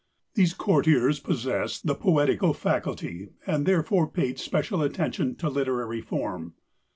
[0.33, 6.55] These courtiers possessed the poetical faculty, and therefore paid special attention to literary form.